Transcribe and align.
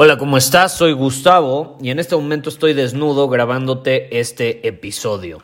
Hola, 0.00 0.16
¿cómo 0.16 0.36
estás? 0.36 0.76
Soy 0.76 0.92
Gustavo 0.92 1.76
y 1.82 1.90
en 1.90 1.98
este 1.98 2.14
momento 2.14 2.50
estoy 2.50 2.72
desnudo 2.72 3.28
grabándote 3.28 4.20
este 4.20 4.68
episodio. 4.68 5.42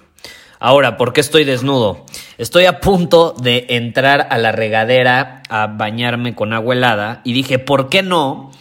Ahora, 0.61 0.97
¿por 0.97 1.13
qué 1.13 1.23
estoy 1.23 1.43
desnudo? 1.43 2.07
Estoy 2.39 2.67
a 2.67 2.79
punto 2.79 3.35
de 3.37 3.67
entrar 3.71 4.29
a 4.31 4.39
la 4.39 4.53
regadera 4.53 5.43
a 5.49 5.67
bañarme 5.67 6.37
con 6.37 6.53
agua 6.53 6.77
helada 6.77 7.21
y 7.25 7.33
dije, 7.33 7.59
¿por 7.59 7.89
qué 7.89 8.05
no? 8.05 8.53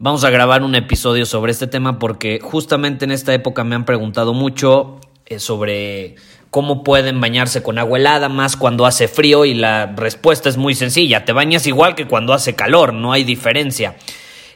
Vamos 0.00 0.24
a 0.24 0.30
grabar 0.30 0.64
un 0.64 0.74
episodio 0.74 1.24
sobre 1.26 1.52
este 1.52 1.68
tema 1.68 2.00
porque 2.00 2.40
justamente 2.42 3.04
en 3.04 3.12
esta 3.12 3.32
época 3.32 3.62
me 3.62 3.76
han 3.76 3.84
preguntado 3.84 4.34
mucho 4.34 4.98
eh, 5.26 5.38
sobre 5.38 6.16
cómo 6.50 6.82
pueden 6.82 7.20
bañarse 7.20 7.62
con 7.62 7.78
agua 7.78 7.98
helada 8.00 8.28
más 8.28 8.56
cuando 8.56 8.84
hace 8.84 9.06
frío 9.06 9.44
y 9.44 9.54
la 9.54 9.94
respuesta 9.94 10.48
es 10.48 10.56
muy 10.56 10.74
sencilla, 10.74 11.24
te 11.24 11.30
bañas 11.30 11.68
igual 11.68 11.94
que 11.94 12.08
cuando 12.08 12.32
hace 12.32 12.56
calor, 12.56 12.92
no 12.92 13.12
hay 13.12 13.22
diferencia. 13.22 13.94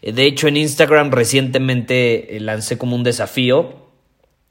Eh, 0.03 0.13
de 0.13 0.27
hecho, 0.27 0.49
en 0.49 0.57
Instagram 0.57 1.11
recientemente 1.11 2.37
eh, 2.37 2.41
lancé 2.41 2.79
como 2.79 2.97
un 2.97 3.03
desafío, 3.03 3.89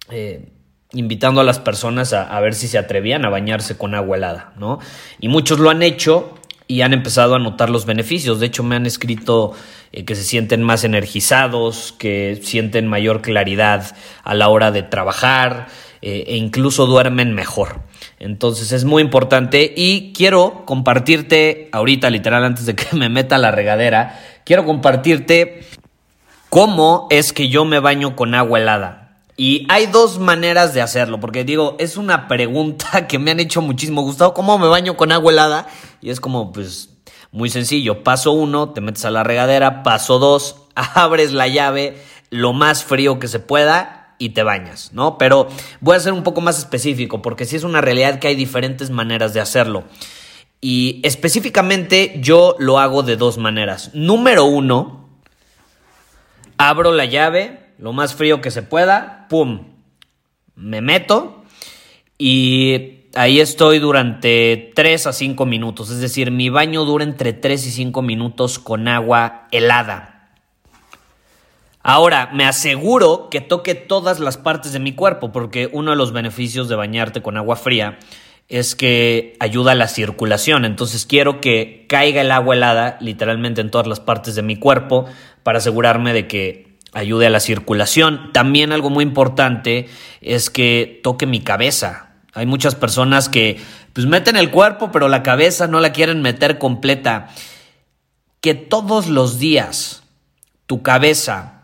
eh, 0.09 0.51
invitando 0.91 1.41
a 1.41 1.43
las 1.43 1.59
personas 1.59 2.13
a, 2.13 2.39
ver 2.39 2.55
si 2.55 2.67
se 2.67 2.77
atrevían 2.77 3.23
a 3.23 3.29
bañarse 3.29 3.77
con 3.77 3.93
agua 3.93 4.17
helada, 4.17 4.53
¿no? 4.57 4.79
Y 5.19 5.27
muchos 5.27 5.59
lo 5.59 5.69
han 5.69 5.83
hecho 5.83 6.33
y 6.67 6.81
han 6.81 6.93
empezado 6.93 7.35
a 7.35 7.39
notar 7.39 7.69
los 7.69 7.85
beneficios. 7.85 8.39
De 8.39 8.47
hecho, 8.47 8.63
me 8.63 8.75
han 8.75 8.87
escrito 8.87 9.53
que 9.91 10.15
se 10.15 10.23
sienten 10.23 10.63
más 10.63 10.83
energizados, 10.83 11.93
que 11.97 12.39
sienten 12.41 12.87
mayor 12.87 13.21
claridad 13.21 13.95
a 14.23 14.33
la 14.33 14.49
hora 14.49 14.71
de 14.71 14.81
trabajar 14.81 15.67
e 16.01 16.37
incluso 16.37 16.85
duermen 16.85 17.33
mejor. 17.33 17.81
Entonces 18.19 18.71
es 18.71 18.85
muy 18.85 19.01
importante 19.01 19.73
y 19.75 20.13
quiero 20.13 20.63
compartirte 20.65 21.69
ahorita, 21.71 22.09
literal, 22.09 22.43
antes 22.43 22.65
de 22.65 22.75
que 22.75 22.85
me 22.95 23.09
meta 23.09 23.37
la 23.37 23.51
regadera, 23.51 24.19
quiero 24.45 24.65
compartirte 24.65 25.61
cómo 26.49 27.07
es 27.09 27.33
que 27.33 27.49
yo 27.49 27.65
me 27.65 27.79
baño 27.79 28.15
con 28.15 28.35
agua 28.35 28.59
helada. 28.59 29.17
Y 29.37 29.65
hay 29.69 29.85
dos 29.85 30.19
maneras 30.19 30.73
de 30.73 30.81
hacerlo, 30.81 31.21
porque 31.21 31.45
digo, 31.45 31.77
es 31.79 31.95
una 31.95 32.27
pregunta 32.27 33.07
que 33.07 33.19
me 33.19 33.31
han 33.31 33.39
hecho 33.39 33.61
muchísimo. 33.61 34.01
Gustavo, 34.01 34.33
¿cómo 34.33 34.57
me 34.57 34.67
baño 34.67 34.97
con 34.97 35.11
agua 35.11 35.31
helada? 35.31 35.67
Y 36.01 36.09
es 36.09 36.19
como, 36.19 36.51
pues, 36.51 36.89
muy 37.31 37.49
sencillo. 37.49 38.03
Paso 38.03 38.31
uno, 38.31 38.71
te 38.71 38.81
metes 38.81 39.05
a 39.05 39.11
la 39.11 39.23
regadera. 39.23 39.81
Paso 39.83 40.19
dos, 40.19 40.63
abres 40.75 41.31
la 41.31 41.47
llave 41.47 41.97
lo 42.31 42.53
más 42.53 42.83
frío 42.83 43.17
que 43.17 43.27
se 43.27 43.39
pueda 43.39 43.98
y 44.19 44.29
te 44.29 44.43
bañas, 44.43 44.91
¿no? 44.93 45.17
Pero 45.17 45.47
voy 45.81 45.95
a 45.95 45.99
ser 45.99 46.13
un 46.13 46.23
poco 46.23 46.41
más 46.41 46.59
específico, 46.59 47.23
porque 47.23 47.45
sí 47.45 47.55
es 47.55 47.63
una 47.63 47.81
realidad 47.81 48.19
que 48.19 48.27
hay 48.27 48.35
diferentes 48.35 48.91
maneras 48.91 49.33
de 49.33 49.39
hacerlo. 49.39 49.85
Y 50.61 50.99
específicamente 51.03 52.19
yo 52.21 52.55
lo 52.59 52.77
hago 52.77 53.01
de 53.01 53.15
dos 53.15 53.37
maneras. 53.37 53.91
Número 53.93 54.45
uno, 54.45 55.09
abro 56.57 56.91
la 56.91 57.05
llave 57.05 57.69
lo 57.79 57.93
más 57.93 58.13
frío 58.13 58.41
que 58.41 58.51
se 58.51 58.61
pueda, 58.61 59.25
¡pum! 59.29 59.67
Me 60.55 60.81
meto 60.81 61.43
y 62.17 63.05
ahí 63.15 63.39
estoy 63.39 63.79
durante 63.79 64.73
3 64.75 65.07
a 65.07 65.13
5 65.13 65.45
minutos. 65.45 65.89
Es 65.89 66.01
decir, 66.01 66.31
mi 66.31 66.49
baño 66.49 66.83
dura 66.83 67.05
entre 67.05 67.31
3 67.31 67.67
y 67.67 67.71
5 67.71 68.01
minutos 68.01 68.59
con 68.59 68.89
agua 68.89 69.47
helada. 69.51 70.18
Ahora, 71.81 72.29
me 72.33 72.45
aseguro 72.45 73.29
que 73.29 73.41
toque 73.41 73.73
todas 73.73 74.19
las 74.19 74.37
partes 74.37 74.73
de 74.73 74.79
mi 74.79 74.93
cuerpo, 74.93 75.31
porque 75.31 75.69
uno 75.71 75.91
de 75.91 75.97
los 75.97 76.11
beneficios 76.11 76.67
de 76.67 76.75
bañarte 76.75 77.21
con 77.21 77.37
agua 77.37 77.55
fría 77.55 77.97
es 78.49 78.75
que 78.75 79.37
ayuda 79.39 79.71
a 79.71 79.75
la 79.75 79.87
circulación. 79.87 80.65
Entonces 80.65 81.05
quiero 81.05 81.39
que 81.39 81.85
caiga 81.87 82.21
el 82.21 82.31
agua 82.31 82.55
helada 82.55 82.97
literalmente 82.99 83.61
en 83.61 83.69
todas 83.69 83.87
las 83.87 83.99
partes 83.99 84.35
de 84.35 84.41
mi 84.41 84.57
cuerpo 84.57 85.05
para 85.43 85.59
asegurarme 85.59 86.13
de 86.13 86.27
que 86.27 86.77
ayude 86.91 87.27
a 87.27 87.29
la 87.29 87.39
circulación. 87.39 88.33
También 88.33 88.71
algo 88.71 88.89
muy 88.89 89.03
importante 89.03 89.87
es 90.21 90.49
que 90.49 90.99
toque 91.03 91.27
mi 91.27 91.41
cabeza. 91.41 92.15
Hay 92.33 92.47
muchas 92.47 92.73
personas 92.73 93.29
que 93.29 93.59
pues 93.93 94.07
meten 94.07 94.35
el 94.35 94.49
cuerpo 94.49 94.91
pero 94.91 95.07
la 95.07 95.23
cabeza 95.23 95.67
no 95.67 95.79
la 95.79 95.91
quieren 95.93 96.23
meter 96.23 96.57
completa. 96.57 97.29
Que 98.41 98.55
todos 98.55 99.07
los 99.07 99.37
días 99.37 100.03
tu 100.65 100.81
cabeza 100.81 101.58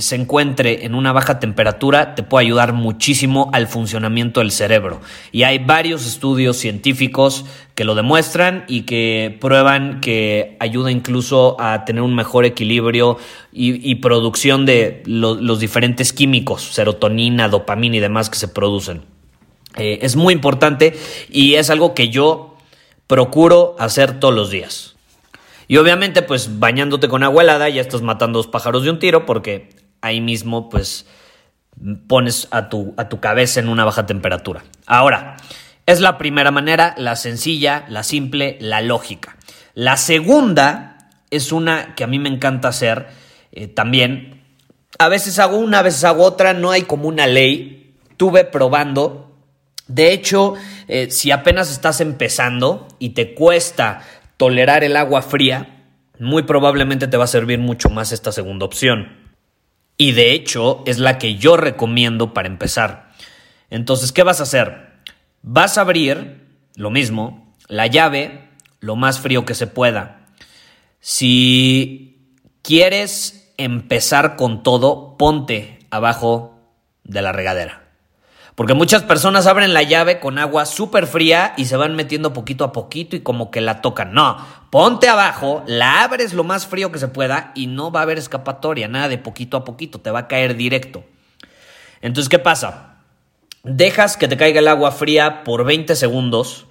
se 0.00 0.16
encuentre 0.16 0.86
en 0.86 0.94
una 0.94 1.12
baja 1.12 1.38
temperatura 1.38 2.14
te 2.14 2.22
puede 2.22 2.46
ayudar 2.46 2.72
muchísimo 2.72 3.50
al 3.52 3.66
funcionamiento 3.66 4.40
del 4.40 4.50
cerebro. 4.50 5.00
Y 5.30 5.42
hay 5.42 5.58
varios 5.58 6.06
estudios 6.06 6.56
científicos 6.56 7.44
que 7.74 7.84
lo 7.84 7.94
demuestran 7.94 8.64
y 8.66 8.82
que 8.82 9.36
prueban 9.40 10.00
que 10.00 10.56
ayuda 10.60 10.90
incluso 10.90 11.60
a 11.60 11.84
tener 11.84 12.02
un 12.02 12.14
mejor 12.14 12.44
equilibrio 12.44 13.18
y, 13.52 13.94
producción 13.96 14.66
de 14.66 15.02
los 15.06 15.60
diferentes 15.60 16.12
químicos, 16.12 16.62
serotonina, 16.62 17.48
dopamina 17.48 17.96
y 17.96 18.00
demás 18.00 18.30
que 18.30 18.38
se 18.38 18.48
producen. 18.48 19.02
Eh, 19.76 19.98
es 20.02 20.16
muy 20.16 20.34
importante 20.34 20.96
y 21.30 21.54
es 21.54 21.70
algo 21.70 21.94
que 21.94 22.08
yo 22.08 22.56
procuro 23.06 23.76
hacer 23.78 24.18
todos 24.18 24.34
los 24.34 24.50
días. 24.50 24.94
Y 25.66 25.78
obviamente, 25.78 26.22
pues 26.22 26.58
bañándote 26.58 27.08
con 27.08 27.22
agua 27.22 27.42
helada 27.42 27.68
ya 27.68 27.80
estás 27.80 28.02
matando 28.02 28.38
dos 28.38 28.46
pájaros 28.46 28.84
de 28.84 28.90
un 28.90 28.98
tiro 28.98 29.24
porque 29.24 29.70
ahí 30.04 30.20
mismo, 30.20 30.68
pues 30.68 31.06
pones 32.06 32.48
a 32.50 32.68
tu, 32.68 32.94
a 32.96 33.08
tu 33.08 33.20
cabeza 33.20 33.60
en 33.60 33.68
una 33.68 33.84
baja 33.84 34.06
temperatura. 34.06 34.62
Ahora, 34.86 35.36
es 35.86 36.00
la 36.00 36.18
primera 36.18 36.50
manera, 36.50 36.94
la 36.96 37.16
sencilla, 37.16 37.84
la 37.88 38.02
simple, 38.02 38.56
la 38.60 38.80
lógica. 38.80 39.36
La 39.74 39.96
segunda 39.96 41.10
es 41.30 41.52
una 41.52 41.94
que 41.94 42.04
a 42.04 42.06
mí 42.06 42.18
me 42.18 42.28
encanta 42.28 42.68
hacer 42.68 43.08
eh, 43.52 43.66
también. 43.66 44.42
A 44.98 45.08
veces 45.08 45.38
hago 45.38 45.56
una, 45.56 45.80
a 45.80 45.82
veces 45.82 46.04
hago 46.04 46.22
otra, 46.22 46.54
no 46.54 46.70
hay 46.70 46.82
como 46.82 47.08
una 47.08 47.26
ley. 47.26 47.96
Tuve 48.16 48.44
probando. 48.44 49.36
De 49.88 50.12
hecho, 50.12 50.54
eh, 50.88 51.10
si 51.10 51.30
apenas 51.30 51.70
estás 51.70 52.00
empezando 52.00 52.88
y 52.98 53.10
te 53.10 53.34
cuesta 53.34 54.02
tolerar 54.36 54.84
el 54.84 54.96
agua 54.96 55.22
fría, 55.22 55.84
muy 56.18 56.44
probablemente 56.44 57.08
te 57.08 57.16
va 57.16 57.24
a 57.24 57.28
servir 57.28 57.58
mucho 57.58 57.90
más 57.90 58.12
esta 58.12 58.32
segunda 58.32 58.64
opción. 58.64 59.23
Y 59.96 60.12
de 60.12 60.32
hecho 60.32 60.82
es 60.86 60.98
la 60.98 61.18
que 61.18 61.36
yo 61.36 61.56
recomiendo 61.56 62.34
para 62.34 62.48
empezar. 62.48 63.12
Entonces, 63.70 64.12
¿qué 64.12 64.22
vas 64.22 64.40
a 64.40 64.44
hacer? 64.44 64.92
Vas 65.42 65.78
a 65.78 65.82
abrir 65.82 66.46
lo 66.74 66.90
mismo, 66.90 67.54
la 67.68 67.86
llave 67.86 68.48
lo 68.80 68.96
más 68.96 69.20
frío 69.20 69.44
que 69.44 69.54
se 69.54 69.66
pueda. 69.66 70.26
Si 71.00 72.38
quieres 72.62 73.52
empezar 73.56 74.36
con 74.36 74.62
todo, 74.62 75.16
ponte 75.16 75.78
abajo 75.90 76.58
de 77.04 77.22
la 77.22 77.32
regadera. 77.32 77.83
Porque 78.54 78.74
muchas 78.74 79.02
personas 79.02 79.46
abren 79.46 79.74
la 79.74 79.82
llave 79.82 80.20
con 80.20 80.38
agua 80.38 80.64
súper 80.64 81.08
fría 81.08 81.54
y 81.56 81.64
se 81.64 81.76
van 81.76 81.96
metiendo 81.96 82.32
poquito 82.32 82.62
a 82.64 82.72
poquito 82.72 83.16
y 83.16 83.20
como 83.20 83.50
que 83.50 83.60
la 83.60 83.80
tocan. 83.80 84.14
No, 84.14 84.38
ponte 84.70 85.08
abajo, 85.08 85.64
la 85.66 86.04
abres 86.04 86.34
lo 86.34 86.44
más 86.44 86.66
frío 86.66 86.92
que 86.92 87.00
se 87.00 87.08
pueda 87.08 87.50
y 87.56 87.66
no 87.66 87.90
va 87.90 88.00
a 88.00 88.02
haber 88.04 88.18
escapatoria, 88.18 88.86
nada 88.86 89.08
de 89.08 89.18
poquito 89.18 89.56
a 89.56 89.64
poquito, 89.64 90.00
te 90.00 90.10
va 90.10 90.20
a 90.20 90.28
caer 90.28 90.56
directo. 90.56 91.04
Entonces, 92.00 92.28
¿qué 92.28 92.38
pasa? 92.38 92.98
Dejas 93.64 94.16
que 94.16 94.28
te 94.28 94.36
caiga 94.36 94.60
el 94.60 94.68
agua 94.68 94.92
fría 94.92 95.42
por 95.42 95.64
20 95.64 95.96
segundos. 95.96 96.66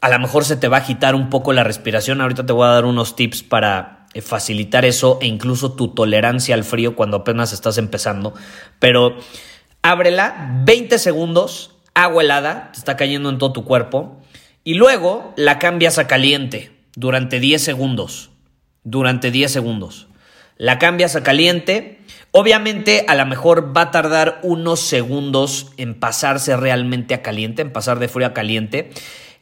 A 0.00 0.10
lo 0.10 0.18
mejor 0.20 0.44
se 0.44 0.56
te 0.56 0.68
va 0.68 0.76
a 0.76 0.80
agitar 0.80 1.16
un 1.16 1.30
poco 1.30 1.52
la 1.52 1.64
respiración. 1.64 2.20
Ahorita 2.20 2.46
te 2.46 2.52
voy 2.52 2.66
a 2.66 2.72
dar 2.72 2.84
unos 2.84 3.16
tips 3.16 3.42
para 3.42 4.06
eh, 4.14 4.20
facilitar 4.20 4.84
eso 4.84 5.18
e 5.20 5.26
incluso 5.26 5.72
tu 5.72 5.88
tolerancia 5.88 6.54
al 6.54 6.64
frío 6.64 6.94
cuando 6.94 7.16
apenas 7.16 7.52
estás 7.52 7.78
empezando. 7.78 8.34
Pero 8.78 9.16
ábrela 9.82 10.50
20 10.64 10.98
segundos, 10.98 11.74
agua 11.94 12.22
helada, 12.22 12.70
te 12.72 12.78
está 12.78 12.96
cayendo 12.96 13.30
en 13.30 13.38
todo 13.38 13.52
tu 13.52 13.64
cuerpo, 13.64 14.20
y 14.64 14.74
luego 14.74 15.32
la 15.36 15.58
cambias 15.58 15.98
a 15.98 16.06
caliente 16.06 16.72
durante 16.94 17.40
10 17.40 17.62
segundos. 17.62 18.30
Durante 18.84 19.30
10 19.30 19.50
segundos. 19.50 20.08
La 20.56 20.78
cambias 20.78 21.14
a 21.16 21.22
caliente. 21.22 22.00
Obviamente 22.32 23.04
a 23.08 23.14
lo 23.14 23.24
mejor 23.24 23.76
va 23.76 23.82
a 23.82 23.90
tardar 23.90 24.40
unos 24.42 24.80
segundos 24.80 25.72
en 25.76 25.98
pasarse 25.98 26.56
realmente 26.56 27.14
a 27.14 27.22
caliente, 27.22 27.62
en 27.62 27.72
pasar 27.72 27.98
de 27.98 28.08
frío 28.08 28.26
a 28.26 28.34
caliente. 28.34 28.90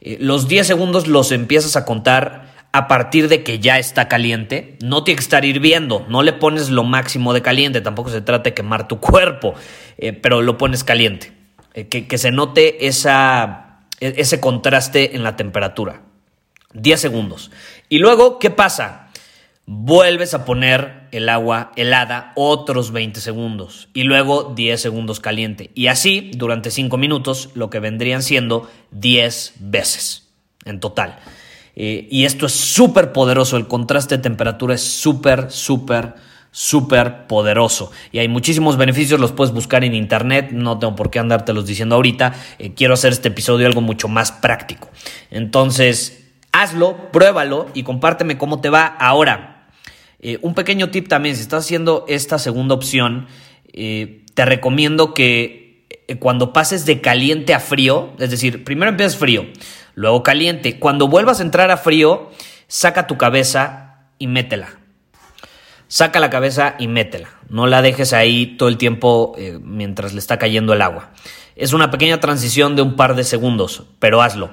Eh, 0.01 0.17
los 0.21 0.47
10 0.47 0.67
segundos 0.67 1.07
los 1.07 1.31
empiezas 1.31 1.75
a 1.75 1.85
contar 1.85 2.56
a 2.71 2.87
partir 2.87 3.27
de 3.27 3.43
que 3.43 3.59
ya 3.59 3.79
está 3.79 4.07
caliente. 4.07 4.77
No 4.83 5.03
tiene 5.03 5.17
que 5.17 5.23
estar 5.23 5.45
hirviendo, 5.45 6.05
no 6.09 6.23
le 6.23 6.33
pones 6.33 6.69
lo 6.69 6.83
máximo 6.83 7.33
de 7.33 7.41
caliente, 7.41 7.81
tampoco 7.81 8.09
se 8.09 8.21
trata 8.21 8.49
de 8.49 8.53
quemar 8.53 8.87
tu 8.87 8.99
cuerpo, 8.99 9.53
eh, 9.97 10.13
pero 10.13 10.41
lo 10.41 10.57
pones 10.57 10.83
caliente. 10.83 11.33
Eh, 11.73 11.87
que, 11.87 12.17
se 12.17 12.31
note 12.31 12.87
esa, 12.87 13.81
e, 13.99 14.15
ese 14.17 14.39
contraste 14.39 15.15
en 15.15 15.23
la 15.23 15.35
temperatura. 15.35 16.01
10 16.73 16.99
segundos. 16.99 17.51
Y 17.89 17.99
luego, 17.99 18.39
¿qué 18.39 18.49
pasa? 18.49 19.09
Vuelves 19.65 20.33
a 20.33 20.45
poner 20.45 21.07
el 21.11 21.29
agua 21.29 21.71
helada 21.75 22.31
otros 22.35 22.91
20 22.91 23.19
segundos 23.19 23.89
y 23.93 24.03
luego 24.03 24.53
10 24.55 24.79
segundos 24.79 25.19
caliente. 25.19 25.71
Y 25.75 25.87
así 25.87 26.31
durante 26.35 26.71
5 26.71 26.97
minutos, 26.97 27.49
lo 27.53 27.69
que 27.69 27.79
vendrían 27.79 28.23
siendo 28.23 28.69
10 28.91 29.55
veces 29.59 30.29
en 30.65 30.79
total. 30.79 31.19
Eh, 31.79 32.07
y 32.09 32.25
esto 32.25 32.47
es 32.47 32.53
súper 32.53 33.11
poderoso, 33.13 33.55
el 33.55 33.67
contraste 33.67 34.17
de 34.17 34.23
temperatura 34.23 34.73
es 34.73 34.81
súper, 34.81 35.51
súper, 35.51 36.15
súper 36.49 37.27
poderoso. 37.27 37.91
Y 38.11 38.17
hay 38.17 38.27
muchísimos 38.27 38.77
beneficios, 38.77 39.19
los 39.19 39.31
puedes 39.31 39.53
buscar 39.53 39.83
en 39.83 39.93
internet, 39.93 40.49
no 40.51 40.79
tengo 40.79 40.95
por 40.95 41.11
qué 41.11 41.19
andártelos 41.19 41.67
diciendo 41.67 41.93
ahorita. 41.93 42.33
Eh, 42.57 42.73
quiero 42.73 42.95
hacer 42.95 43.13
este 43.13 43.27
episodio 43.27 43.67
algo 43.67 43.81
mucho 43.81 44.07
más 44.07 44.31
práctico. 44.31 44.89
Entonces, 45.29 46.25
hazlo, 46.51 47.11
pruébalo 47.11 47.67
y 47.75 47.83
compárteme 47.83 48.39
cómo 48.39 48.59
te 48.59 48.71
va 48.71 48.87
ahora. 48.87 49.67
Eh, 50.19 50.39
un 50.41 50.55
pequeño 50.55 50.89
tip 50.89 51.07
también, 51.07 51.35
si 51.35 51.43
estás 51.43 51.63
haciendo 51.63 52.05
esta 52.07 52.39
segunda 52.39 52.73
opción, 52.73 53.27
te 53.71 54.45
recomiendo 54.45 55.13
que 55.13 55.85
cuando 56.19 56.51
pases 56.51 56.87
de 56.87 56.99
caliente 56.99 57.53
a 57.53 57.59
frío, 57.59 58.13
es 58.17 58.31
decir, 58.31 58.63
primero 58.63 58.89
empiezas 58.89 59.17
frío, 59.17 59.45
luego 59.97 60.23
caliente, 60.23 60.79
cuando 60.79 61.07
vuelvas 61.07 61.39
a 61.39 61.43
entrar 61.43 61.71
a 61.71 61.77
frío, 61.77 62.31
saca 62.67 63.07
tu 63.07 63.17
cabeza 63.17 64.05
y 64.19 64.27
métela. 64.27 64.69
Saca 65.89 66.19
la 66.19 66.29
cabeza 66.29 66.75
y 66.79 66.87
métela. 66.87 67.29
No 67.49 67.65
la 67.65 67.81
dejes 67.81 68.13
ahí 68.13 68.57
todo 68.57 68.69
el 68.69 68.77
tiempo 68.77 69.35
mientras 69.61 70.13
le 70.13 70.19
está 70.19 70.37
cayendo 70.37 70.73
el 70.73 70.81
agua. 70.81 71.11
Es 71.55 71.73
una 71.73 71.89
pequeña 71.89 72.19
transición 72.19 72.75
de 72.75 72.83
un 72.83 72.95
par 72.95 73.15
de 73.15 73.23
segundos, 73.23 73.83
pero 73.99 74.21
hazlo. 74.21 74.51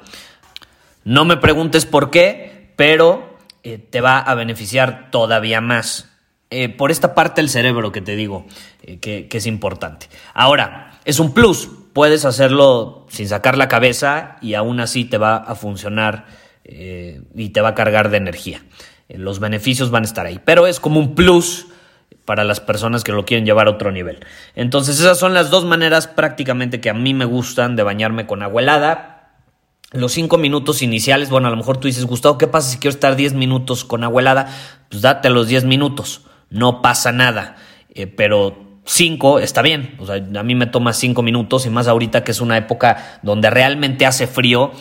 No 1.05 1.27
me 1.27 1.37
preguntes 1.37 1.85
por 1.85 2.11
qué, 2.11 2.73
pero 2.77 3.37
eh, 3.63 3.79
te 3.79 4.01
va 4.01 4.19
a 4.19 4.35
beneficiar 4.35 5.11
todavía 5.11 5.61
más. 5.61 6.11
Eh, 6.51 6.69
por 6.69 6.91
esta 6.91 7.15
parte 7.15 7.41
del 7.41 7.51
cerebro 7.51 7.93
que 7.93 8.01
te 8.01 8.15
digo 8.17 8.47
eh, 8.83 8.99
que, 8.99 9.29
es 9.31 9.47
importante. 9.47 10.09
Ahora, 10.33 10.99
es 11.05 11.19
un 11.19 11.35
plus. 11.35 11.69
Puedes 11.95 12.27
hacerlo 12.27 13.07
sin 13.09 13.29
sacar 13.29 13.57
la 13.57 13.69
cabeza 13.69 14.37
y 14.43 14.53
aún 14.53 14.81
así 14.81 15.07
te 15.07 15.17
va 15.17 15.37
a 15.37 15.55
funcionar 15.55 16.27
y 16.67 17.49
te 17.51 17.61
va 17.61 17.71
a 17.71 17.75
cargar 17.75 18.11
de 18.11 18.19
energía. 18.19 18.63
los 19.09 19.39
beneficios 19.39 19.91
van 19.91 20.03
a 20.03 20.07
estar 20.07 20.27
ahí. 20.27 20.41
Pero 20.45 20.67
es 20.67 20.81
como 20.81 21.01
un 21.01 21.15
plus 21.15 21.69
para 22.27 22.45
las 22.45 22.61
personas 22.61 23.05
que 23.05 23.13
lo 23.13 23.25
quieren 23.25 23.47
llevar 23.47 23.69
a 23.69 23.71
otro 23.71 23.93
nivel. 23.93 24.25
Entonces 24.55 25.01
esas 25.01 25.19
son 25.19 25.33
las 25.33 25.51
dos 25.51 25.65
maneras 25.65 26.07
prácticamente 26.07 26.81
que 26.81 26.91
a 26.91 26.95
mí 26.95 27.15
me 27.15 27.25
gustan 27.25 27.77
de 27.77 27.83
bañarme 27.83 28.27
con 28.27 28.43
agua 28.43 28.61
helada 28.61 29.15
los 29.95 30.13
cinco 30.13 30.39
minutos 30.39 30.83
iniciales, 30.83 31.31
bueno, 31.31 31.47
a 31.47 31.51
lo 31.53 31.57
mejor 31.57 31.77
tú 31.77 31.87
dices, 31.87 32.05
Gustavo, 32.05 32.37
¿qué 32.37 32.49
pasa 32.49 32.69
si 32.69 32.79
quiero 32.79 32.93
estar 32.93 33.15
10 33.15 33.35
minutos 33.35 33.85
con 33.85 34.03
agua 34.03 34.23
helada? 34.23 34.49
Pues 34.91 35.03
date 35.03 35.31
los 35.31 35.47
10 35.47 35.65
minutos, 35.65 36.23
no 36.51 36.83
pasa 36.83 37.13
nada, 37.13 37.55
eh, 37.95 38.09
pero 38.09 38.64
5 38.85 39.39
está 39.39 39.63
bien, 39.63 39.95
o 39.99 40.07
sea, 40.07 40.17
a 40.17 40.43
mí 40.43 40.55
me 40.55 40.67
toma 40.67 40.93
5 40.93 41.23
minutos 41.23 41.67
y 41.67 41.71
más 41.71 41.89
ahorita 41.89 42.23
que 42.23 42.33
es 42.33 42.41
una 42.41 42.57
época 42.57 43.19
donde 43.23 43.51
realmente 43.51 44.07
hace 44.07 44.27
frío, 44.27 44.73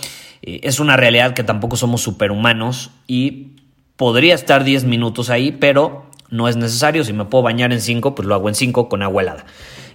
eh, 0.42 0.60
es 0.64 0.80
una 0.80 0.98
realidad 0.98 1.34
que 1.34 1.44
tampoco 1.44 1.78
somos 1.78 2.02
superhumanos 2.02 2.92
y 3.08 3.54
podría 3.96 4.36
estar 4.36 4.64
10 4.64 4.84
minutos 4.84 5.30
ahí, 5.30 5.52
pero 5.54 6.06
no 6.30 6.48
es 6.48 6.58
necesario, 6.58 7.04
si 7.04 7.14
me 7.14 7.26
puedo 7.26 7.44
bañar 7.44 7.72
en 7.72 7.80
5, 7.80 8.16
pues 8.16 8.28
lo 8.28 8.36
hago 8.36 8.50
en 8.50 8.56
5 8.56 8.90
con 8.90 9.04
agua 9.04 9.22
helada. 9.22 9.46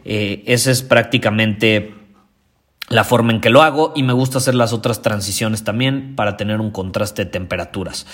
Eh, 0.05 0.43
ese 0.47 0.71
es 0.71 0.83
prácticamente 0.83 1.95
la 2.89 3.05
forma 3.05 3.33
en 3.33 3.41
que 3.41 3.51
lo 3.51 3.63
hago 3.63 3.93
y 3.95 4.03
me 4.03 4.13
gusta 4.13 4.39
hacer 4.39 4.55
las 4.55 4.73
otras 4.73 5.03
transiciones 5.03 5.63
también 5.63 6.15
para 6.17 6.37
tener 6.37 6.61
un 6.61 6.71
contraste 6.71 7.25
de 7.25 7.31
temperaturas. 7.31 8.07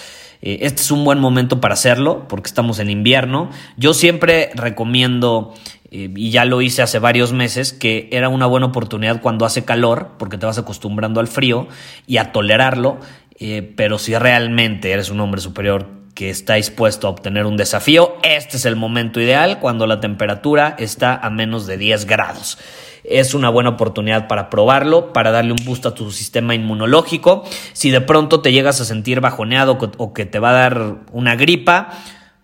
Eh, 0.43 0.59
este 0.63 0.83
es 0.83 0.91
un 0.91 1.05
buen 1.05 1.21
momento 1.21 1.61
para 1.61 1.75
hacerlo 1.75 2.27
porque 2.29 2.49
estamos 2.49 2.79
en 2.79 2.91
invierno. 2.91 3.51
Yo 3.77 3.95
siempre 3.95 4.51
recomiendo, 4.55 5.55
y 5.95 6.31
ya 6.31 6.45
lo 6.45 6.61
hice 6.61 6.83
hace 6.83 6.99
varios 6.99 7.33
meses, 7.33 7.73
que 7.73 8.09
era 8.11 8.29
una 8.29 8.47
buena 8.47 8.67
oportunidad 8.67 9.21
cuando 9.21 9.47
hace 9.47 9.65
calor 9.65 10.13
porque 10.19 10.39
te 10.39 10.47
vas 10.47 10.59
acostumbrando 10.59 11.21
al 11.21 11.29
frío 11.29 11.69
y 12.07 12.17
a 12.17 12.33
tolerarlo, 12.33 12.99
eh, 13.39 13.73
pero 13.77 13.99
si 13.99 14.17
realmente 14.17 14.91
eres 14.91 15.11
un 15.11 15.21
hombre 15.21 15.41
superior 15.41 15.87
que 16.15 16.31
está 16.31 16.55
dispuesto 16.55 17.07
a 17.07 17.11
obtener 17.11 17.47
un 17.47 17.57
desafío, 17.57 18.17
este 18.25 18.57
es 18.57 18.65
el 18.65 18.75
momento 18.75 19.21
ideal 19.21 19.61
cuando 19.61 19.87
la 19.87 20.01
temperatura 20.01 20.75
está 20.79 21.15
a 21.15 21.31
menos 21.31 21.67
de 21.67 21.77
10 21.77 22.07
grados 22.07 22.59
es 23.05 23.35
una 23.35 23.51
buena 23.51 23.71
oportunidad 23.71 24.29
para 24.29 24.49
probarlo, 24.51 25.13
para 25.13 25.31
darle 25.31 25.53
un 25.53 25.65
boost 25.65 25.87
a 25.87 25.95
tu 25.95 26.11
sistema 26.11 26.55
inmunológico. 26.55 27.45
Si 27.75 27.91
de 27.91 28.01
pronto 28.01 28.41
te 28.41 28.51
llegas 28.51 28.81
a 28.81 28.87
sentir 28.87 29.21
bajoneado 29.21 29.79
o 29.99 30.13
que 30.15 30.25
te 30.25 30.39
va 30.39 30.51
a 30.51 30.55
dar 30.55 30.97
una 31.13 31.37
gripa, 31.37 31.91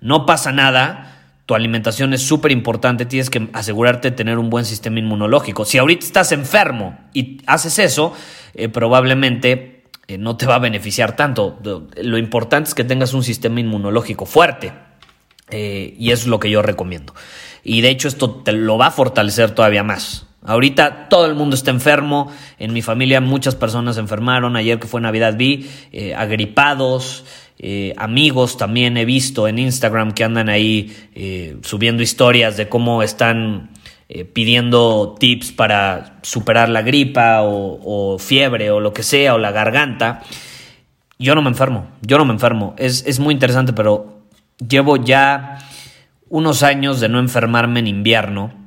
no 0.00 0.26
pasa 0.26 0.53
nada. 0.53 1.09
Tu 1.50 1.56
alimentación 1.56 2.14
es 2.14 2.23
súper 2.23 2.52
importante, 2.52 3.06
tienes 3.06 3.29
que 3.29 3.49
asegurarte 3.52 4.12
de 4.12 4.17
tener 4.17 4.38
un 4.38 4.50
buen 4.50 4.64
sistema 4.64 5.00
inmunológico. 5.00 5.64
Si 5.64 5.79
ahorita 5.79 6.06
estás 6.06 6.31
enfermo 6.31 6.97
y 7.12 7.38
haces 7.44 7.81
eso, 7.81 8.14
eh, 8.55 8.69
probablemente 8.69 9.82
eh, 10.06 10.17
no 10.17 10.37
te 10.37 10.47
va 10.47 10.55
a 10.55 10.58
beneficiar 10.61 11.17
tanto. 11.17 11.58
Lo 11.97 12.19
importante 12.19 12.69
es 12.69 12.75
que 12.76 12.85
tengas 12.85 13.14
un 13.14 13.25
sistema 13.25 13.58
inmunológico 13.58 14.26
fuerte. 14.26 14.73
Eh, 15.50 15.97
y 15.99 16.12
es 16.12 16.29
lo 16.29 16.38
que 16.38 16.50
yo 16.50 16.62
recomiendo. 16.62 17.17
Y 17.65 17.81
de 17.81 17.89
hecho 17.89 18.06
esto 18.06 18.31
te 18.31 18.53
lo 18.53 18.79
va 18.79 18.86
a 18.86 18.91
fortalecer 18.93 19.51
todavía 19.51 19.82
más. 19.82 20.29
Ahorita 20.43 21.09
todo 21.11 21.27
el 21.27 21.35
mundo 21.35 21.55
está 21.55 21.70
enfermo, 21.70 22.32
en 22.59 22.73
mi 22.73 22.81
familia 22.81 23.20
muchas 23.20 23.55
personas 23.55 23.97
se 23.97 24.01
enfermaron, 24.01 24.56
ayer 24.56 24.79
que 24.79 24.87
fue 24.87 25.03
Navidad 25.03 25.37
vi 25.37 25.69
eh, 25.93 26.15
agripados, 26.15 27.27
eh, 27.59 27.93
amigos 27.99 28.56
también 28.56 28.97
he 28.97 29.05
visto 29.05 29.49
en 29.49 29.59
Instagram 29.59 30.13
que 30.13 30.25
andan 30.25 30.49
ahí 30.49 30.97
eh, 31.15 31.59
subiendo 31.61 32.03
historias 32.03 32.56
de 32.56 32.69
cómo 32.69 33.03
están 33.03 33.70
pidiendo 34.32 35.15
tips 35.20 35.53
para 35.53 36.19
superar 36.23 36.69
la 36.69 36.82
gripa 36.82 37.43
o, 37.43 38.19
fiebre 38.19 38.73
o 38.73 38.81
lo 38.81 38.93
que 38.93 39.05
sea 39.05 39.35
o 39.35 39.39
la 39.39 39.53
garganta. 39.53 40.23
Yo 41.17 41.37
no 41.37 41.43
me 41.43 41.49
enfermo, 41.49 41.87
yo 42.03 42.19
no 42.19 42.25
me 42.25 42.32
enfermo, 42.32 42.75
es, 42.77 43.05
es 43.06 43.20
muy 43.20 43.32
interesante, 43.32 43.73
pero 43.73 44.25
llevo 44.59 44.97
ya 44.97 45.59
unos 46.29 46.65
años 46.65 46.99
de 46.99 47.09
no 47.09 47.20
enfermarme 47.20 47.79
en 47.79 47.87
invierno 47.87 48.59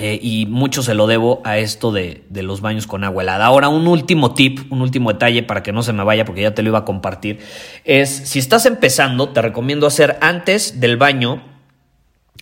eh, 0.00 0.18
y 0.22 0.46
mucho 0.46 0.82
se 0.82 0.94
lo 0.94 1.06
debo 1.06 1.42
a 1.44 1.58
esto 1.58 1.92
de, 1.92 2.24
los 2.30 2.62
baños 2.62 2.86
con 2.86 3.04
agua 3.04 3.22
helada. 3.22 3.44
Ahora, 3.44 3.68
un 3.68 3.86
último 3.86 4.32
tip, 4.32 4.72
un 4.72 4.80
último 4.80 5.12
detalle 5.12 5.42
para 5.42 5.62
que 5.62 5.72
no 5.72 5.82
se 5.82 5.92
me 5.92 6.04
vaya, 6.04 6.24
porque 6.24 6.40
ya 6.40 6.54
te 6.54 6.62
lo 6.62 6.70
iba 6.70 6.78
a 6.78 6.84
compartir, 6.86 7.40
es 7.84 8.08
si 8.08 8.38
estás 8.38 8.64
empezando, 8.64 9.28
te 9.28 9.42
recomiendo 9.42 9.86
hacer 9.86 10.16
antes 10.22 10.80
del 10.80 10.96
baño 10.96 11.42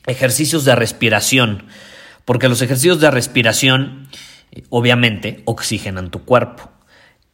ejercicios 0.06 0.64
de 0.64 0.76
respiración, 0.76 1.64
porque 2.24 2.48
los 2.48 2.62
ejercicios 2.62 3.00
de 3.00 3.10
respiración, 3.10 4.08
obviamente, 4.70 5.42
oxigenan 5.44 6.10
tu 6.10 6.24
cuerpo 6.24 6.70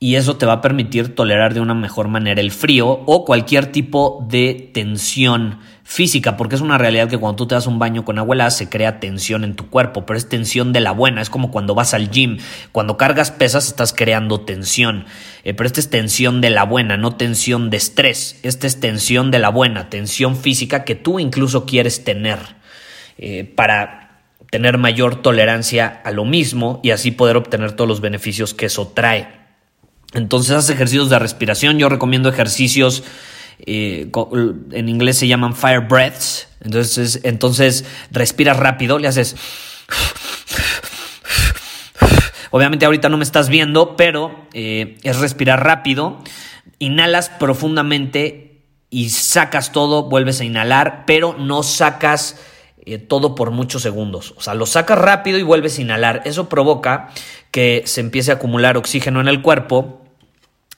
y 0.05 0.17
eso 0.17 0.37
te 0.37 0.45
va 0.45 0.53
a 0.53 0.61
permitir 0.61 1.15
tolerar 1.15 1.55
de 1.55 1.61
una 1.61 1.73
mejor 1.73 2.09
manera 2.09 2.39
el 2.43 2.51
frío 2.51 2.89
o 3.07 3.25
cualquier 3.25 3.73
tipo 3.73 4.23
de 4.29 4.71
tensión 4.75 5.61
física, 5.83 6.37
porque 6.37 6.57
es 6.57 6.61
una 6.61 6.77
realidad 6.77 7.09
que 7.09 7.17
cuando 7.17 7.37
tú 7.37 7.47
te 7.47 7.55
das 7.55 7.67
un 7.67 7.79
baño 7.79 8.05
con 8.05 8.19
agua 8.19 8.51
se 8.51 8.69
crea 8.69 9.01
tensión 9.01 9.45
en 9.45 9.57
tu 9.57 9.71
cuerpo, 9.71 10.05
pero 10.05 10.19
es 10.19 10.29
tensión 10.29 10.75
de 10.75 10.81
la 10.81 10.93
buena, 10.93 11.23
es 11.23 11.31
como 11.31 11.51
cuando 11.51 11.75
vas 11.75 11.95
al 11.95 12.11
gym, 12.11 12.37
cuando 12.71 12.99
cargas 12.99 13.31
pesas 13.31 13.67
estás 13.67 13.95
creando 13.95 14.43
tensión, 14.43 15.07
eh, 15.43 15.55
pero 15.55 15.67
esta 15.67 15.81
es 15.81 15.89
tensión 15.89 16.43
de 16.43 16.51
la 16.51 16.65
buena, 16.65 16.99
no 16.99 17.17
tensión 17.17 17.71
de 17.71 17.79
estrés, 17.79 18.39
esta 18.43 18.67
es 18.67 18.81
tensión 18.81 19.31
de 19.31 19.39
la 19.39 19.49
buena, 19.49 19.89
tensión 19.89 20.37
física 20.37 20.85
que 20.85 20.97
tú 20.97 21.19
incluso 21.19 21.65
quieres 21.65 22.05
tener 22.05 22.41
eh, 23.17 23.51
para 23.57 24.21
tener 24.51 24.77
mayor 24.77 25.23
tolerancia 25.23 26.03
a 26.05 26.11
lo 26.11 26.27
mismo 26.27 26.81
y 26.83 26.91
así 26.91 27.11
poder 27.11 27.39
obtener 27.39 27.73
todos 27.73 27.89
los 27.89 28.03
beneficios 28.03 28.53
que 28.53 28.67
eso 28.67 28.93
trae. 28.95 29.44
Entonces 30.14 30.52
haz 30.52 30.71
ejercicios 30.71 31.11
de 31.11 31.18
respiración. 31.18 31.78
Yo 31.78 31.88
recomiendo 31.88 32.28
ejercicios 32.28 33.02
eh, 33.59 34.11
en 34.73 34.88
inglés 34.88 35.18
se 35.18 35.28
llaman 35.28 35.54
fire 35.54 35.80
breaths. 35.80 36.49
Entonces, 36.61 37.21
entonces 37.25 37.85
respiras 38.11 38.56
rápido, 38.56 38.99
le 38.99 39.09
haces... 39.09 39.37
Obviamente 42.50 42.87
ahorita 42.87 43.09
no 43.09 43.16
me 43.16 43.25
estás 43.25 43.49
viendo, 43.49 43.97
pero 43.97 44.47
eh, 44.52 44.99
es 45.02 45.18
respirar 45.18 45.64
rápido. 45.64 46.23
Inhalas 46.78 47.28
profundamente 47.28 48.62
y 48.90 49.09
sacas 49.09 49.73
todo, 49.73 50.04
vuelves 50.04 50.40
a 50.40 50.44
inhalar, 50.44 51.02
pero 51.04 51.35
no 51.37 51.64
sacas 51.64 52.40
eh, 52.87 52.99
todo 52.99 53.35
por 53.35 53.50
muchos 53.50 53.83
segundos. 53.83 54.35
O 54.37 54.40
sea, 54.40 54.54
lo 54.54 54.66
sacas 54.66 54.99
rápido 54.99 55.37
y 55.38 55.42
vuelves 55.42 55.78
a 55.78 55.83
inhalar. 55.83 56.23
Eso 56.26 56.49
provoca 56.49 57.11
que 57.50 57.83
se 57.87 58.00
empiece 58.00 58.30
a 58.30 58.35
acumular 58.35 58.76
oxígeno 58.76 59.21
en 59.21 59.26
el 59.26 59.42
cuerpo 59.42 60.04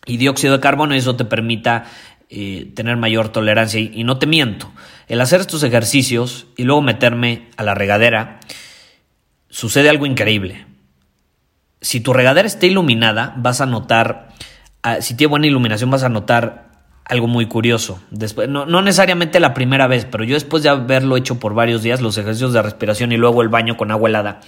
y 0.06 0.16
dióxido 0.16 0.54
de 0.54 0.60
carbono 0.60 0.94
eso 0.94 1.16
te 1.16 1.24
permita 1.24 1.84
eh, 2.30 2.72
tener 2.74 2.96
mayor 2.96 3.28
tolerancia. 3.28 3.80
Y, 3.80 3.90
y 3.94 4.04
no 4.04 4.18
te 4.18 4.26
miento, 4.26 4.72
el 5.08 5.20
hacer 5.20 5.40
estos 5.40 5.62
ejercicios 5.62 6.46
y 6.56 6.64
luego 6.64 6.82
meterme 6.82 7.48
a 7.56 7.62
la 7.62 7.74
regadera, 7.74 8.40
sucede 9.48 9.88
algo 9.88 10.06
increíble. 10.06 10.66
Si 11.80 12.00
tu 12.00 12.12
regadera 12.12 12.46
está 12.46 12.66
iluminada, 12.66 13.34
vas 13.36 13.60
a 13.60 13.66
notar, 13.66 14.28
ah, 14.82 15.00
si 15.00 15.14
tiene 15.14 15.30
buena 15.30 15.46
iluminación, 15.46 15.90
vas 15.90 16.02
a 16.02 16.08
notar 16.08 16.66
algo 17.04 17.26
muy 17.26 17.46
curioso. 17.46 18.00
Después, 18.10 18.48
no, 18.48 18.66
no, 18.66 18.82
necesariamente 18.82 19.38
la 19.38 19.54
primera 19.54 19.86
vez, 19.86 20.04
pero 20.04 20.24
yo 20.24 20.34
después 20.34 20.62
de 20.62 20.70
haberlo 20.70 21.16
hecho 21.16 21.38
por 21.38 21.54
varios 21.54 21.82
días, 21.82 22.00
los 22.00 22.18
ejercicios 22.18 22.52
de 22.52 22.62
respiración 22.62 23.12
y 23.12 23.16
luego 23.16 23.42
el 23.42 23.48
baño 23.48 23.76
con 23.76 23.90
agua 23.90 24.08
helada, 24.08 24.40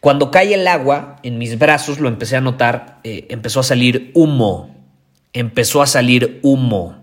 cuando 0.00 0.30
cae 0.30 0.54
el 0.54 0.68
agua 0.68 1.16
en 1.24 1.38
mis 1.38 1.58
brazos, 1.58 1.98
lo 1.98 2.08
empecé 2.08 2.36
a 2.36 2.40
notar, 2.40 3.00
eh, 3.02 3.26
empezó 3.30 3.60
a 3.60 3.64
salir 3.64 4.12
humo, 4.14 4.77
empezó 5.32 5.82
a 5.82 5.86
salir 5.86 6.40
humo. 6.42 6.98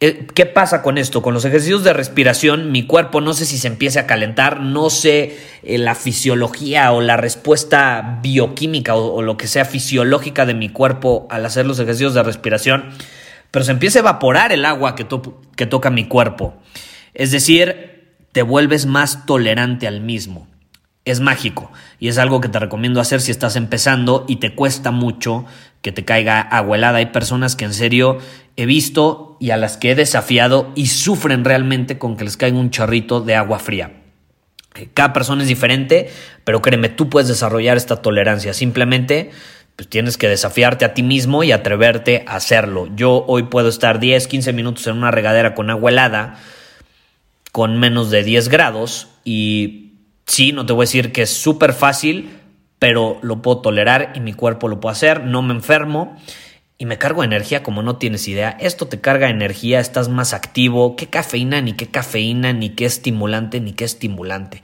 Eh, 0.00 0.28
¿Qué 0.32 0.46
pasa 0.46 0.80
con 0.82 0.96
esto? 0.96 1.22
Con 1.22 1.34
los 1.34 1.44
ejercicios 1.44 1.82
de 1.82 1.92
respiración, 1.92 2.70
mi 2.70 2.86
cuerpo 2.86 3.20
no 3.20 3.34
sé 3.34 3.44
si 3.46 3.58
se 3.58 3.66
empieza 3.66 4.00
a 4.00 4.06
calentar, 4.06 4.60
no 4.60 4.90
sé 4.90 5.36
eh, 5.64 5.76
la 5.76 5.96
fisiología 5.96 6.92
o 6.92 7.00
la 7.00 7.16
respuesta 7.16 8.20
bioquímica 8.22 8.94
o, 8.94 9.22
lo 9.22 9.36
que 9.36 9.48
sea 9.48 9.64
fisiológica 9.64 10.46
de 10.46 10.54
mi 10.54 10.68
cuerpo 10.68 11.26
al 11.30 11.44
hacer 11.44 11.66
los 11.66 11.80
ejercicios 11.80 12.14
de 12.14 12.22
respiración, 12.22 12.90
pero 13.50 13.64
se 13.64 13.72
empieza 13.72 13.98
a 13.98 14.02
evaporar 14.02 14.52
el 14.52 14.64
agua 14.66 14.94
que, 14.94 15.02
to 15.02 15.40
que 15.56 15.66
toca 15.66 15.90
mi 15.90 16.04
cuerpo. 16.06 16.54
Es 17.14 17.32
decir, 17.32 18.14
te 18.30 18.42
vuelves 18.42 18.86
más 18.86 19.26
tolerante 19.26 19.88
al 19.88 20.00
mismo. 20.00 20.46
Es 21.04 21.18
mágico 21.18 21.72
y 21.98 22.06
es 22.06 22.18
algo 22.18 22.40
que 22.40 22.48
te 22.48 22.60
recomiendo 22.60 23.00
hacer 23.00 23.20
si 23.20 23.32
estás 23.32 23.56
empezando 23.56 24.26
y 24.28 24.36
te 24.36 24.54
cuesta 24.54 24.92
mucho 24.92 25.46
que 25.82 25.92
te 25.92 26.04
caiga 26.04 26.40
agua 26.40 26.76
helada. 26.76 26.98
Hay 26.98 27.06
personas 27.06 27.56
que 27.56 27.64
en 27.64 27.74
serio 27.74 28.18
he 28.56 28.66
visto 28.66 29.36
y 29.40 29.50
a 29.50 29.56
las 29.56 29.76
que 29.76 29.92
he 29.92 29.94
desafiado 29.94 30.72
y 30.74 30.86
sufren 30.86 31.44
realmente 31.44 31.98
con 31.98 32.16
que 32.16 32.24
les 32.24 32.36
caiga 32.36 32.58
un 32.58 32.70
chorrito 32.70 33.20
de 33.20 33.34
agua 33.34 33.58
fría. 33.58 33.92
Eh, 34.74 34.88
cada 34.92 35.12
persona 35.12 35.42
es 35.42 35.48
diferente, 35.48 36.10
pero 36.44 36.62
créeme, 36.62 36.88
tú 36.88 37.08
puedes 37.08 37.28
desarrollar 37.28 37.76
esta 37.76 37.96
tolerancia. 37.96 38.54
Simplemente 38.54 39.30
pues 39.76 39.88
tienes 39.88 40.16
que 40.16 40.28
desafiarte 40.28 40.84
a 40.84 40.92
ti 40.92 41.04
mismo 41.04 41.44
y 41.44 41.52
atreverte 41.52 42.24
a 42.26 42.34
hacerlo. 42.34 42.88
Yo 42.96 43.24
hoy 43.28 43.44
puedo 43.44 43.68
estar 43.68 44.00
10, 44.00 44.26
15 44.26 44.52
minutos 44.52 44.86
en 44.88 44.96
una 44.96 45.12
regadera 45.12 45.54
con 45.54 45.70
agua 45.70 45.92
helada 45.92 46.40
con 47.52 47.78
menos 47.78 48.10
de 48.10 48.24
10 48.24 48.48
grados 48.48 49.08
y 49.24 49.92
sí, 50.26 50.52
no 50.52 50.66
te 50.66 50.72
voy 50.72 50.82
a 50.82 50.86
decir 50.86 51.12
que 51.12 51.22
es 51.22 51.30
súper 51.30 51.72
fácil, 51.72 52.30
pero 52.78 53.18
lo 53.22 53.42
puedo 53.42 53.58
tolerar 53.58 54.12
y 54.14 54.20
mi 54.20 54.32
cuerpo 54.32 54.68
lo 54.68 54.80
puede 54.80 54.92
hacer, 54.92 55.24
no 55.24 55.42
me 55.42 55.54
enfermo 55.54 56.16
y 56.78 56.86
me 56.86 56.96
cargo 56.96 57.24
energía 57.24 57.62
como 57.62 57.82
no 57.82 57.96
tienes 57.96 58.28
idea. 58.28 58.56
Esto 58.60 58.86
te 58.86 59.00
carga 59.00 59.30
energía, 59.30 59.80
estás 59.80 60.08
más 60.08 60.32
activo. 60.32 60.94
¿Qué 60.94 61.08
cafeína, 61.08 61.60
ni 61.60 61.72
qué 61.72 61.88
cafeína, 61.88 62.52
ni 62.52 62.70
qué 62.70 62.84
estimulante, 62.84 63.60
ni 63.60 63.72
qué 63.72 63.84
estimulante? 63.84 64.62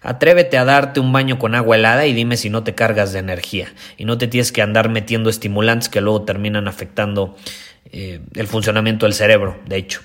Atrévete 0.00 0.56
a 0.56 0.64
darte 0.64 0.98
un 1.00 1.12
baño 1.12 1.38
con 1.38 1.54
agua 1.54 1.76
helada 1.76 2.06
y 2.06 2.14
dime 2.14 2.38
si 2.38 2.48
no 2.48 2.64
te 2.64 2.74
cargas 2.74 3.12
de 3.12 3.18
energía 3.18 3.74
y 3.98 4.06
no 4.06 4.16
te 4.16 4.28
tienes 4.28 4.50
que 4.50 4.62
andar 4.62 4.88
metiendo 4.88 5.28
estimulantes 5.28 5.90
que 5.90 6.00
luego 6.00 6.22
terminan 6.22 6.68
afectando 6.68 7.36
eh, 7.92 8.20
el 8.34 8.46
funcionamiento 8.46 9.04
del 9.04 9.12
cerebro, 9.12 9.58
de 9.66 9.76
hecho. 9.76 10.00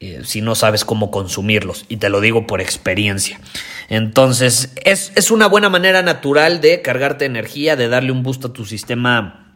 Eh, 0.00 0.20
si 0.24 0.40
no 0.42 0.54
sabes 0.54 0.84
cómo 0.84 1.10
consumirlos. 1.10 1.84
Y 1.88 1.96
te 1.96 2.08
lo 2.08 2.20
digo 2.20 2.46
por 2.46 2.60
experiencia. 2.60 3.40
Entonces, 3.88 4.74
es, 4.84 5.12
es 5.16 5.30
una 5.30 5.46
buena 5.46 5.70
manera 5.70 6.02
natural 6.02 6.60
de 6.60 6.82
cargarte 6.82 7.24
energía, 7.24 7.74
de 7.74 7.88
darle 7.88 8.12
un 8.12 8.22
boost 8.22 8.44
a 8.44 8.52
tu 8.52 8.66
sistema 8.66 9.46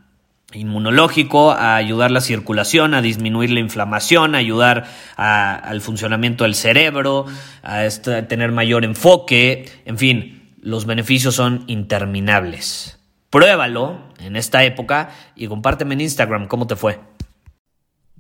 inmunológico, 0.55 1.53
a 1.53 1.77
ayudar 1.77 2.11
la 2.11 2.21
circulación, 2.21 2.95
a 2.95 3.03
disminuir 3.03 3.51
la 3.51 3.61
inflamación, 3.61 4.35
a 4.35 4.39
ayudar 4.39 4.87
a, 5.17 5.55
al 5.55 5.81
funcionamiento 5.81 6.45
del 6.45 6.55
cerebro, 6.55 7.27
a 7.63 7.85
este, 7.85 8.23
tener 8.23 8.53
mayor 8.53 8.85
enfoque, 8.85 9.71
en 9.85 9.99
fin, 9.99 10.55
los 10.61 10.87
beneficios 10.87 11.35
son 11.35 11.65
interminables. 11.67 12.99
Pruébalo 13.31 13.99
en 14.19 14.37
esta 14.37 14.65
época 14.65 15.11
y 15.35 15.47
compárteme 15.47 15.95
en 15.95 16.03
Instagram 16.03 16.47
cómo 16.47 16.67
te 16.67 16.77
fue. 16.77 17.01